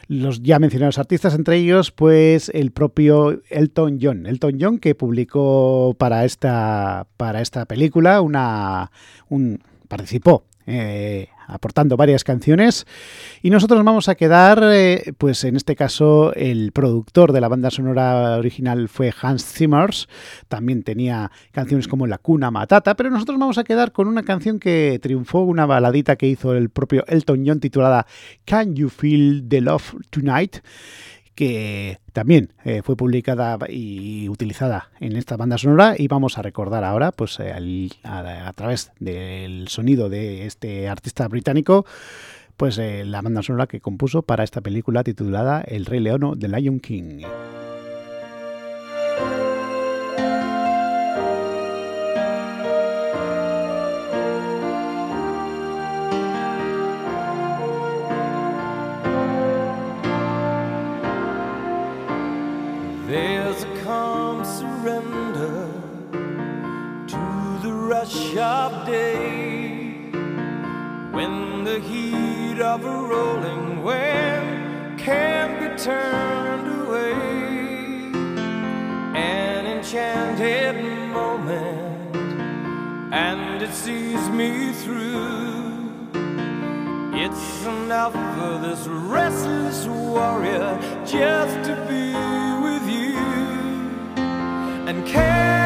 [0.07, 4.25] los ya mencionados artistas, entre ellos, pues el propio Elton John.
[4.25, 8.91] Elton John que publicó para esta, para esta película una.
[9.29, 12.85] Un, participó eh, aportando varias canciones
[13.41, 17.71] y nosotros vamos a quedar, eh, pues en este caso el productor de la banda
[17.71, 19.89] sonora original fue Hans Zimmer,
[20.47, 24.59] también tenía canciones como La Cuna Matata, pero nosotros vamos a quedar con una canción
[24.59, 28.07] que triunfó, una baladita que hizo el propio Elton John titulada
[28.45, 30.57] Can You Feel the Love Tonight?
[31.36, 36.84] Que también eh, fue publicada y utilizada en esta banda sonora y vamos a recordar
[36.84, 37.53] ahora, pues eh,
[38.03, 41.86] a, través del sonido de este artista británico,
[42.57, 46.47] pues eh, la banda sonora que compuso para esta película titulada El Rey León de
[46.47, 47.23] Lion King.
[68.03, 69.95] Rush of day
[71.11, 77.13] when the heat of a rolling wave can be turned away.
[79.15, 80.83] An enchanted
[81.13, 82.17] moment,
[83.13, 86.09] and it sees me through.
[87.13, 92.11] It's enough for this restless warrior just to be
[92.65, 93.15] with you.
[94.89, 95.62] And can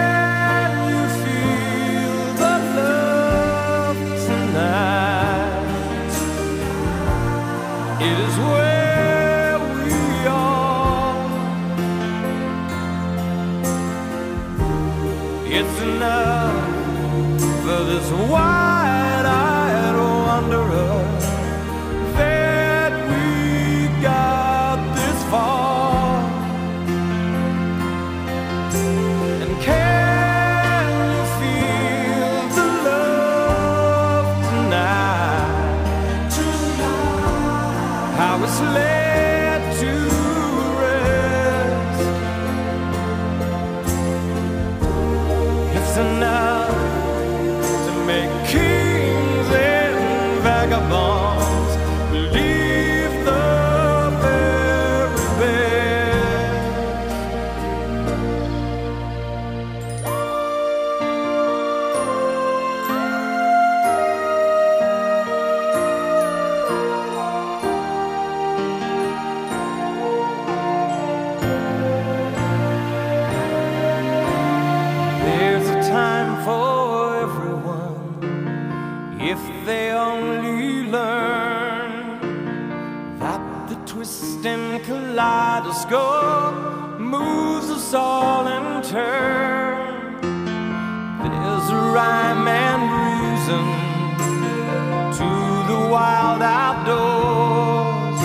[95.20, 95.30] to
[95.72, 98.20] the wild outdoors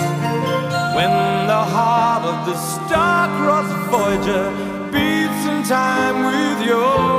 [0.95, 1.11] when
[1.47, 4.45] the heart of the star-crossed Voyager
[4.91, 7.12] beats in time with yours.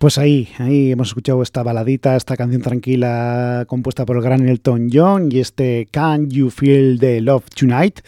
[0.00, 4.88] Pues ahí, ahí hemos escuchado esta baladita, esta canción tranquila compuesta por el gran Elton
[4.90, 8.00] John y este Can You Feel the Love Tonight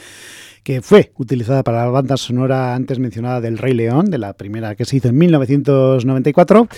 [0.63, 4.75] que fue utilizada para la banda sonora antes mencionada del Rey León, de la primera
[4.75, 6.69] que se hizo en 1994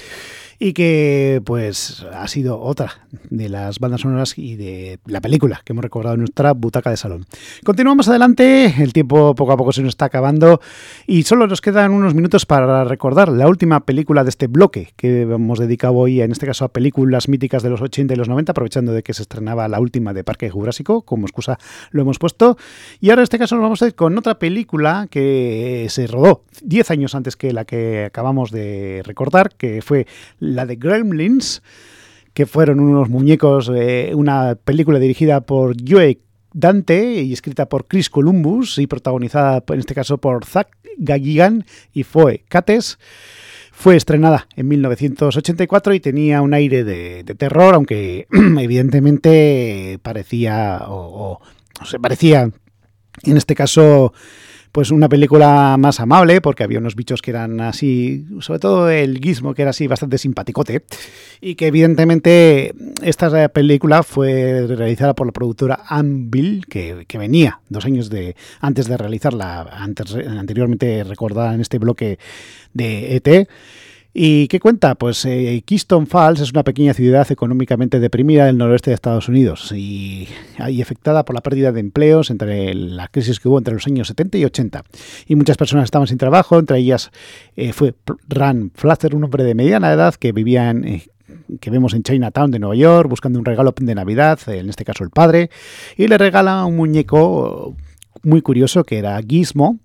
[0.59, 5.73] y que pues ha sido otra de las bandas sonoras y de la película que
[5.73, 7.27] hemos recordado en nuestra butaca de salón.
[7.65, 10.61] Continuamos adelante, el tiempo poco a poco se nos está acabando
[11.07, 15.23] y solo nos quedan unos minutos para recordar la última película de este bloque que
[15.23, 18.53] hemos dedicado hoy, en este caso a películas míticas de los 80 y los 90,
[18.53, 21.59] aprovechando de que se estrenaba la última de Parque Jurásico, como excusa
[21.91, 22.57] lo hemos puesto.
[23.01, 26.43] Y ahora en este caso nos vamos a ir con otra película que se rodó
[26.63, 30.07] 10 años antes que la que acabamos de recordar, que fue
[30.45, 31.63] la de Gremlins,
[32.33, 33.71] que fueron unos muñecos,
[34.15, 36.19] una película dirigida por Joe
[36.53, 42.05] Dante y escrita por Chris Columbus y protagonizada en este caso por Zach Gagigan y
[42.05, 42.99] Foe Cates.
[43.73, 48.29] Fue estrenada en 1984 y tenía un aire de, de terror, aunque
[48.61, 51.41] evidentemente parecía o, o,
[51.81, 52.51] o se parecía
[53.25, 54.13] en este caso
[54.75, 59.21] pues una película más amable, porque había unos bichos que eran así, sobre todo el
[59.21, 60.83] Gizmo, que era así bastante simpaticote,
[61.41, 67.85] y que evidentemente esta película fue realizada por la productora Anvil, que, que venía dos
[67.85, 72.19] años de antes de realizarla, antes, anteriormente recordada en este bloque
[72.73, 73.49] de ET.
[74.17, 74.95] ¿Y qué cuenta?
[74.95, 79.73] Pues eh, Keystone Falls es una pequeña ciudad económicamente deprimida del noroeste de Estados Unidos
[79.75, 80.29] y,
[80.69, 84.07] y, afectada por la pérdida de empleos entre la crisis que hubo entre los años
[84.07, 84.85] 70 y 80.
[85.27, 87.11] Y muchas personas estaban sin trabajo, entre ellas
[87.57, 87.95] eh, fue
[88.29, 90.85] Ran Flatzer, un hombre de mediana edad que vivía en...
[90.87, 91.03] Eh,
[91.61, 95.05] que vemos en Chinatown de Nueva York buscando un regalo de Navidad, en este caso
[95.05, 95.51] el padre,
[95.97, 97.75] y le regala un muñeco
[98.23, 99.79] muy curioso que era Gizmo,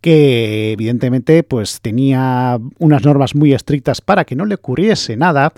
[0.00, 5.52] que evidentemente pues tenía unas normas muy estrictas para que no le ocurriese nada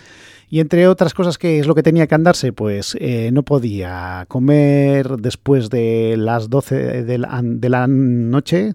[0.51, 4.24] y entre otras cosas que es lo que tenía que andarse pues eh, no podía
[4.28, 8.74] comer después de las 12 de la, de la noche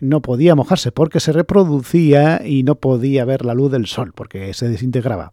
[0.00, 4.52] no podía mojarse porque se reproducía y no podía ver la luz del sol porque
[4.54, 5.32] se desintegraba.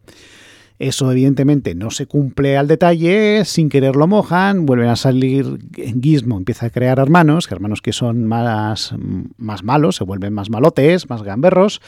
[0.81, 5.59] Eso evidentemente no se cumple al detalle, sin querer lo mojan, vuelven a salir
[6.01, 8.95] Gizmo, empieza a crear hermanos, hermanos que son más,
[9.37, 11.81] más malos, se vuelven más malotes, más gamberros,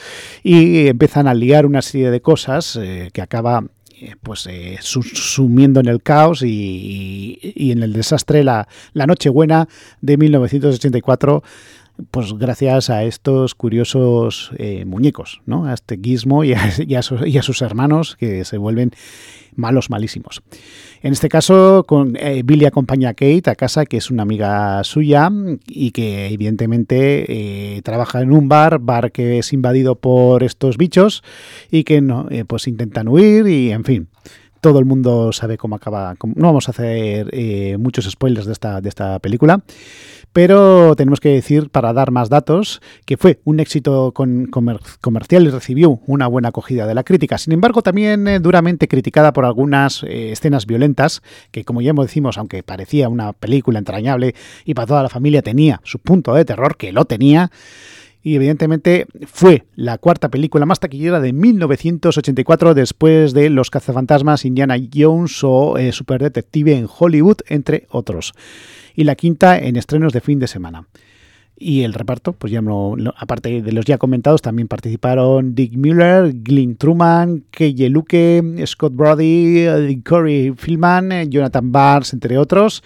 [0.44, 3.64] y empiezan a liar una serie de cosas eh, que acaba
[4.22, 9.70] pues eh, sumiendo en el caos y, y, en el desastre la, la Nochebuena
[10.02, 11.42] de 1984
[12.10, 15.66] pues gracias a estos curiosos eh, muñecos, ¿no?
[15.66, 18.92] A este Gizmo y a, sus hermanos que se vuelven
[19.56, 20.42] malos, malísimos.
[21.04, 21.86] En este caso,
[22.16, 25.30] eh, Billy acompaña a Kate a casa, que es una amiga suya
[25.68, 31.24] y que evidentemente eh, trabaja en un bar, bar que es invadido por estos bichos
[31.70, 34.08] y que no, pues intentan huir y en fin
[34.62, 36.16] todo el mundo sabe cómo acaba.
[36.24, 39.62] No vamos a hacer muchos spoilers de esta, de esta película,
[40.34, 45.46] pero tenemos que decir, para dar más datos, que fue un éxito con, comer, comercial
[45.46, 47.38] y recibió una buena acogida de la crítica.
[47.38, 51.22] Sin embargo, también eh, duramente criticada por algunas eh, escenas violentas,
[51.52, 54.34] que como ya decimos, aunque parecía una película entrañable
[54.66, 57.52] y para toda la familia tenía su punto de terror, que lo tenía,
[58.24, 64.78] y evidentemente fue la cuarta película más taquillera de 1984 después de Los cazafantasmas, Indiana
[64.94, 68.34] Jones o eh, Super Detective en Hollywood, entre otros.
[68.96, 70.88] Y la quinta en estrenos de fin de semana.
[71.56, 75.78] Y el reparto, pues ya no, no, aparte de los ya comentados, también participaron Dick
[75.78, 82.84] Mueller, Glyn Truman, Keye Luke, Scott Brody, Corey Philman, Jonathan Barnes, entre otros,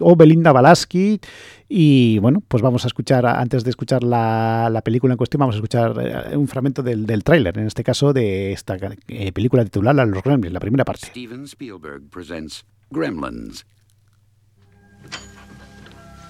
[0.00, 1.18] o Belinda Balaski.
[1.66, 5.54] Y bueno, pues vamos a escuchar, antes de escuchar la, la película en cuestión, vamos
[5.54, 5.94] a escuchar
[6.32, 8.76] eh, un fragmento del, del tráiler, en este caso de esta
[9.08, 11.06] eh, película titulada Los Gremlins, la primera parte.
[11.06, 13.64] Steven Spielberg presents Gremlins.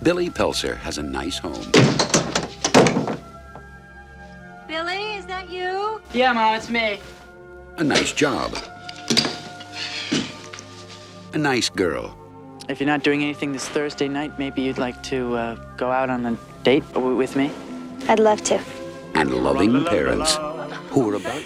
[0.02, 1.70] Billy Pelser has a nice home.
[4.66, 6.00] Billy, is that you?
[6.14, 6.98] Yeah, Mom, it's me.
[7.76, 8.56] A nice job.
[11.34, 12.16] A nice girl.
[12.70, 16.08] If you're not doing anything this Thursday night, maybe you'd like to uh, go out
[16.08, 17.50] on a date with me?
[18.08, 18.58] I'd love to.
[19.14, 20.38] And loving parents.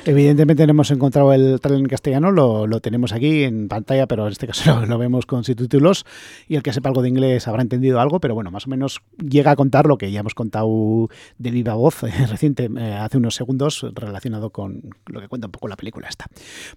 [0.04, 4.26] Evidentemente no hemos encontrado el trailer en castellano, lo, lo, tenemos aquí en pantalla, pero
[4.26, 6.06] en este caso lo, vemos con subtítulos
[6.48, 9.00] y el que sepa algo de inglés habrá entendido algo, pero bueno, más o menos
[9.18, 13.18] llega a contar lo que ya hemos contado de viva voz eh, reciente, eh, hace
[13.18, 16.26] unos segundos, relacionado con lo que cuenta un poco la película esta.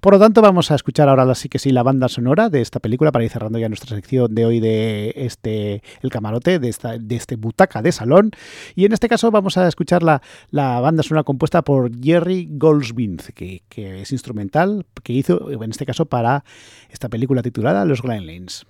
[0.02, 2.80] Por lo tanto, vamos a escuchar ahora sí que sí la banda sonora de esta
[2.80, 6.98] película para ir cerrando ya nuestra sección de hoy de este El Camarote, de, esta,
[6.98, 8.32] de este butaca de salón.
[8.76, 13.34] Y en este caso vamos a escuchar la, la banda sonora compuesta por Jerry Goldsmith,
[13.34, 16.44] que, que es instrumental, que hizo en este caso para
[16.90, 18.66] esta película titulada Los Gremlins.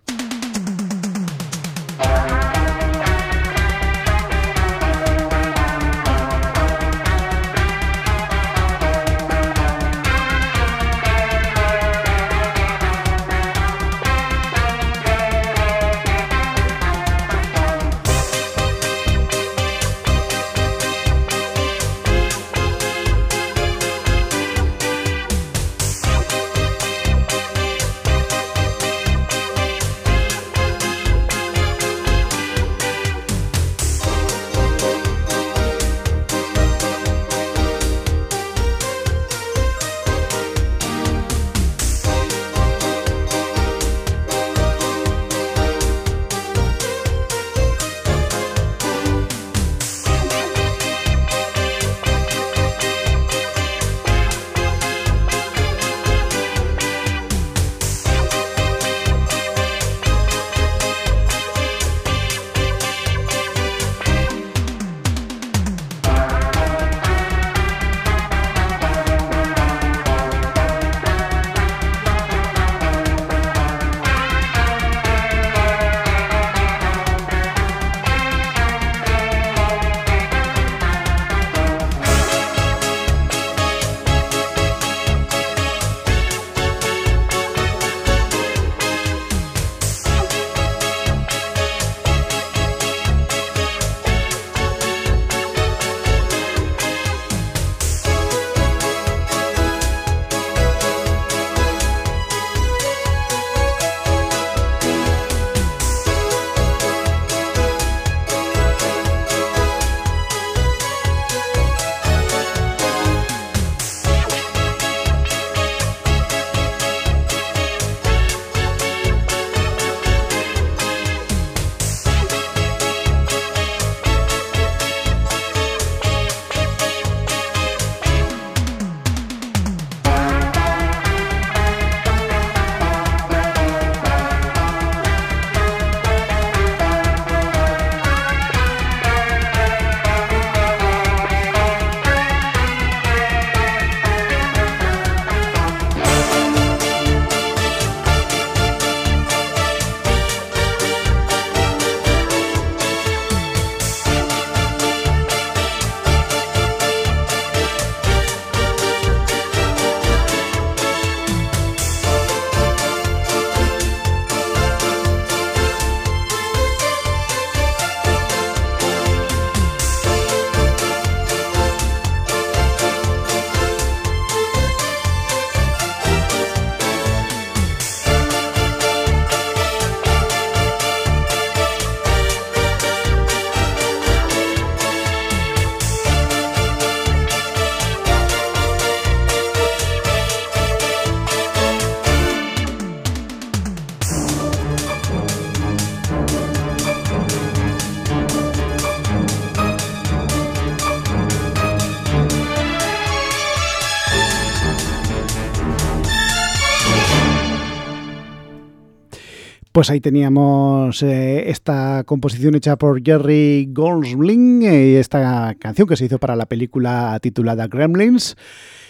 [209.78, 216.06] Pues ahí teníamos eh, esta composición hecha por Jerry Goldsbling, eh, esta canción que se
[216.06, 218.36] hizo para la película titulada Gremlins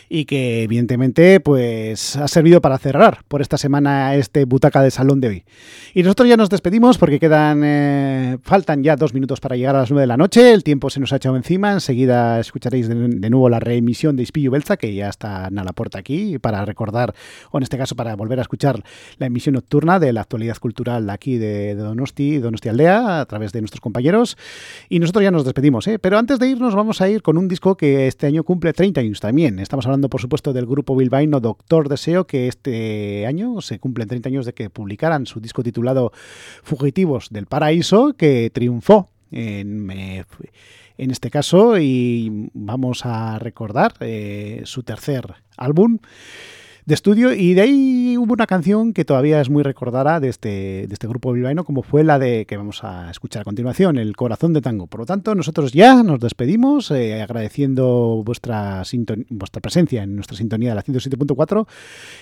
[0.09, 5.21] y que evidentemente pues ha servido para cerrar por esta semana este butaca de salón
[5.21, 5.43] de hoy.
[5.93, 9.79] Y nosotros ya nos despedimos porque quedan eh, faltan ya dos minutos para llegar a
[9.79, 13.29] las nueve de la noche, el tiempo se nos ha echado encima, enseguida escucharéis de,
[13.29, 17.13] nuevo la reemisión de Ispillo Belza que ya está a la puerta aquí para recordar,
[17.51, 18.83] o en este caso para volver a escuchar
[19.17, 23.51] la emisión nocturna de la actualidad cultural aquí de, de Donosti, Donosti Aldea a través
[23.51, 24.37] de nuestros compañeros
[24.89, 25.99] y nosotros ya nos despedimos, ¿eh?
[25.99, 29.01] pero antes de irnos vamos a ir con un disco que este año cumple 30
[29.01, 33.79] años también, estamos hablando por supuesto del grupo bilbaíno Doctor Deseo, que este año se
[33.79, 36.11] cumplen 30 años de que publicaran su disco titulado
[36.63, 40.25] Fugitivos del Paraíso, que triunfó en, eh,
[40.97, 41.77] en este caso.
[41.77, 45.99] Y vamos a recordar eh, su tercer álbum
[46.87, 50.87] de estudio y de ahí hubo una canción que todavía es muy recordada de este,
[50.87, 54.15] de este grupo bilbaíno como fue la de que vamos a escuchar a continuación, El
[54.15, 54.87] Corazón de Tango.
[54.87, 58.83] Por lo tanto, nosotros ya nos despedimos eh, agradeciendo vuestra,
[59.29, 61.67] vuestra presencia en nuestra sintonía de la 107.4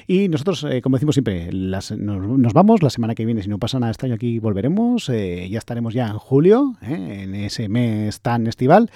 [0.08, 3.50] y nosotros, eh, como decimos siempre, las, nos, nos, vamos la semana que viene, si
[3.50, 7.70] no pasa nada este año aquí volveremos, eh, ya estaremos ya en julio, en ese
[7.70, 8.90] mes tan estival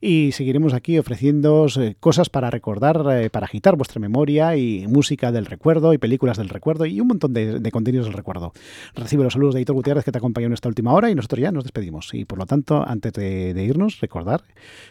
[0.00, 5.32] y seguiremos aquí ofreciendo eh, cosas para recordar, eh, para agitar vuestra memoria y música
[5.32, 8.52] del recuerdo y películas del recuerdo y un montón de, contenidos del recuerdo.
[8.94, 11.40] Recibe los saludos de Editor Gutiérrez que te acompañó en esta última hora y nosotros
[11.40, 12.14] ya nos despedimos.
[12.14, 14.42] Y por lo tanto, antes de, de irnos, recordar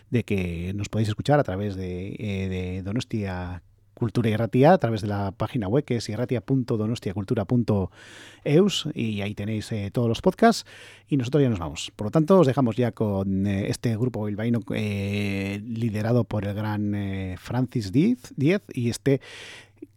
[0.10, 3.64] de que nos podéis escuchar a través de, eh, de Donostia
[3.98, 9.89] Cultura Irratia a través de la página web que es irratia.donostiacultura.eus y ahí tenéis eh,
[9.91, 10.70] todos los podcasts
[11.08, 11.91] y nosotros ya nos vamos.
[11.95, 16.54] Por lo tanto, os dejamos ya con eh, este grupo bilbaíno eh, liderado por el
[16.54, 16.93] gran
[17.39, 18.36] Francis Diez
[18.72, 19.20] y este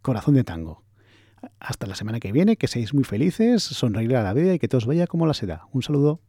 [0.01, 0.83] Corazón de Tango.
[1.59, 4.67] Hasta la semana que viene, que seáis muy felices, sonreír a la vida y que
[4.67, 5.67] todo os vaya como la seda.
[5.73, 6.21] Un saludo.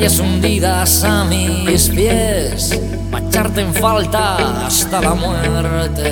[0.00, 2.80] Calles hundidas a mis pies,
[3.10, 6.08] pa' echarte en falta hasta la muerte.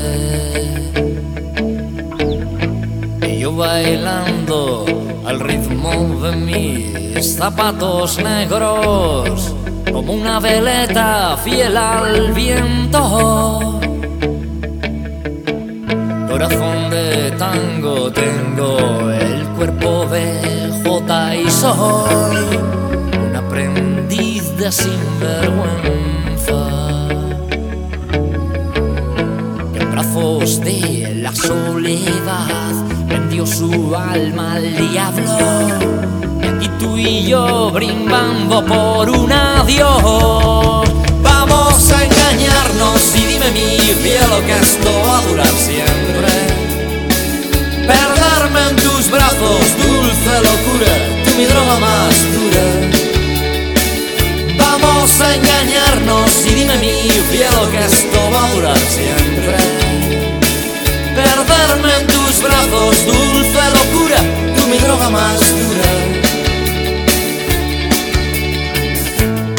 [3.27, 4.85] Y yo bailando
[5.25, 9.55] al ritmo de mis zapatos negros,
[9.91, 13.81] como una veleta fiel al viento.
[16.29, 22.78] Corazón de tango tengo el cuerpo de Jota y soy
[24.69, 26.61] de sinvergüenza.
[29.75, 32.75] En brazos de la soledad
[33.09, 35.39] vendió su alma al diablo.
[36.43, 40.87] Y aquí tú y yo brimbando por un adiós.
[41.23, 46.29] Vamos a engañarnos y dime mi cielo que esto va a durar siempre.
[47.87, 50.93] Perderme en tus brazos, dulce locura,
[51.25, 52.38] tú mi droga más.
[55.09, 56.93] Vamos a engañarnos y dime mi
[57.31, 59.57] cielo que esto va a durar siempre.
[61.15, 64.19] Perderme en tus brazos, dulce locura,
[64.55, 65.91] tú mi droga más dura.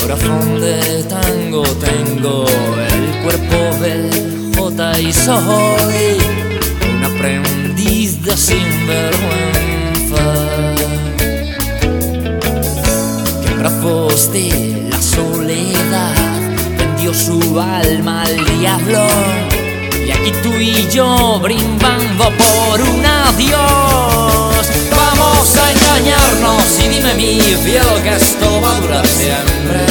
[0.01, 6.17] Corazón de tango tengo el cuerpo de Jota y soy
[6.93, 9.68] un aprendiz de sinvergüenza
[13.81, 16.15] brazos de la soledad
[16.77, 19.05] vendió su alma al diablo
[20.05, 27.39] y aquí tú y yo brimbando por un adiós vamos a engañarnos y dime mi
[27.39, 29.85] cielo que esto va a durar siempre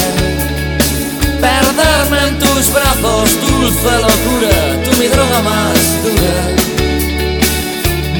[1.41, 6.69] perderme en tus brazos, dulce locura, tú mi droga más dura.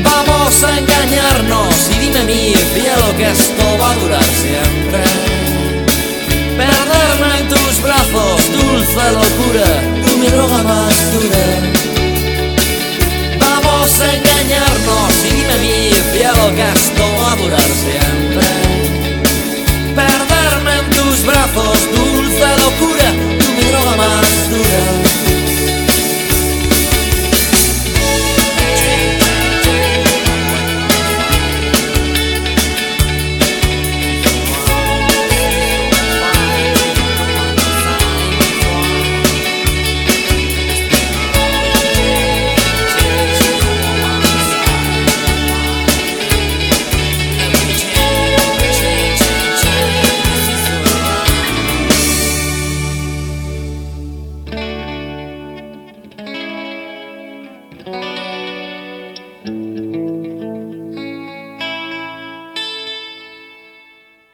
[0.05, 5.38] Vamos a engañarnos y dime mi cielo que esto va a durar siempre.
[6.59, 9.69] Perderme en tus brazos, dulce locura,
[10.05, 11.47] tú mi droga más dura.
[13.39, 18.47] Vamos a engañarnos y dime mi fiado que esto va a durar siempre.
[19.95, 25.08] Perderme en tus brazos, dulce locura, tú mi droga más dura.